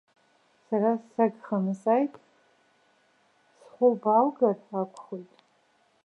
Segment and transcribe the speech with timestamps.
[0.65, 2.13] Сара сагханы сааит,
[3.61, 5.31] схәы лбааугар акәхоит.